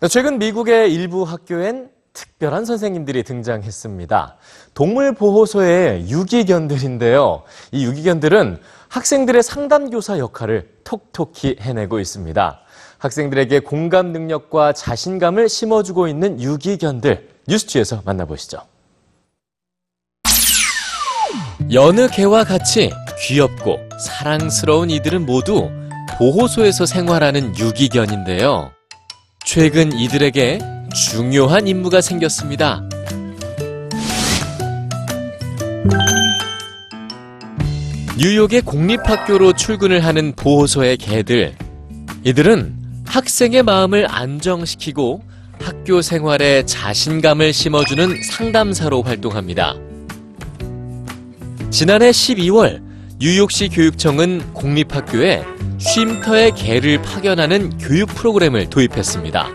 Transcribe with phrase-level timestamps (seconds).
[0.00, 4.36] 네, 최근 미국의 일부 학교엔 특별한 선생님들이 등장했습니다.
[4.72, 7.42] 동물보호소의 유기견들인데요.
[7.70, 12.60] 이 유기견들은 학생들의 상담교사 역할을 톡톡히 해내고 있습니다.
[12.96, 18.62] 학생들에게 공감 능력과 자신감을 심어주고 있는 유기견들, 뉴스취에서 만나보시죠.
[21.74, 25.70] 여느 개와 같이 귀엽고 사랑스러운 이들은 모두
[26.16, 28.72] 보호소에서 생활하는 유기견인데요.
[29.44, 30.58] 최근 이들에게
[30.94, 32.82] 중요한 임무가 생겼습니다.
[38.18, 41.54] 뉴욕의 공립학교로 출근을 하는 보호소의 개들.
[42.22, 42.74] 이들은
[43.06, 45.22] 학생의 마음을 안정시키고
[45.60, 49.74] 학교 생활에 자신감을 심어주는 상담사로 활동합니다.
[51.70, 52.89] 지난해 12월
[53.22, 55.44] 뉴욕시 교육청은 공립학교에
[55.76, 59.46] 쉼터의 개를 파견하는 교육 프로그램을 도입했습니다.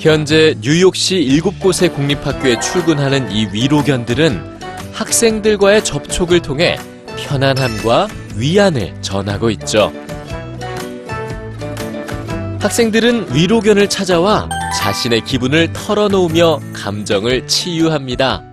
[0.00, 4.58] 현재 뉴욕시 7곳의 공립학교에 출근하는 이 위로견들은
[4.92, 6.78] 학생들과의 접촉을 통해
[7.16, 9.92] 편안함과 위안을 전하고 있죠.
[12.58, 18.49] 학생들은 위로견을 찾아와 자신의 기분을 털어놓으며 감정을 치유합니다.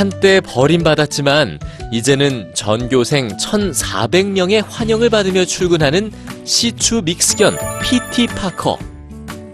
[0.00, 1.58] 한때 버림받았지만
[1.92, 6.10] 이제는 전교생 1,400명의 환영을 받으며 출근하는
[6.46, 8.78] 시추 믹스견 PT 파커.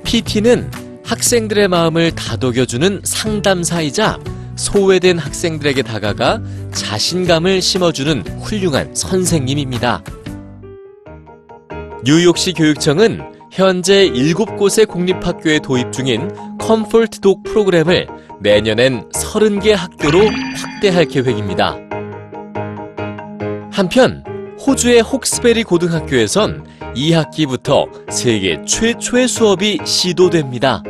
[0.05, 0.71] PT는
[1.03, 4.21] 학생들의 마음을 다독여주는 상담사이자
[4.55, 6.41] 소외된 학생들에게 다가가
[6.73, 10.05] 자신감을 심어주는 훌륭한 선생님입니다.
[12.05, 16.31] 뉴욕시 교육청은 현재 7곳의 공립학교에 도입 중인
[16.67, 18.09] comfort dog 프로그램을
[18.41, 20.19] 내년엔 30개 학교로
[20.57, 21.77] 확대할 계획입니다.
[23.71, 24.25] 한편
[24.67, 30.83] 호주의 혹스베리 고등학교에선 2학기부터 세계 최초의 수업이 시도됩니다.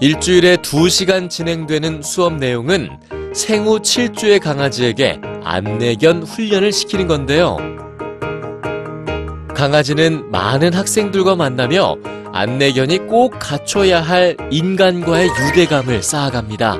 [0.00, 2.90] 일주일에 2시간 진행되는 수업 내용은
[3.32, 7.56] 생후 7주의 강아지에게 안내견 훈련을 시키는 건데요.
[9.54, 11.98] 강아지는 많은 학생들과 만나며
[12.32, 16.78] 안내견이 꼭 갖춰야 할 인간과의 유대감을 쌓아갑니다.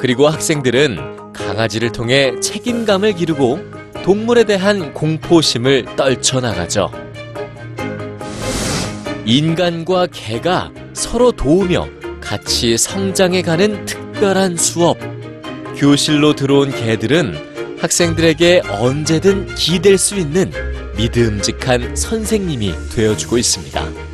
[0.00, 3.60] 그리고 학생들은 강아지를 통해 책임감을 기르고
[4.02, 6.90] 동물에 대한 공포심을 떨쳐나가죠.
[9.24, 11.88] 인간과 개가 서로 도우며
[12.20, 14.98] 같이 성장해가는 특별한 수업.
[15.76, 20.50] 교실로 들어온 개들은 학생들에게 언제든 기댈 수 있는
[20.96, 24.11] 믿음직한 선생님이 되어주고 있습니다.